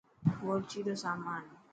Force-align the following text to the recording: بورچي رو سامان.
بورچي 0.39 0.79
رو 0.85 0.95
سامان. 1.03 1.43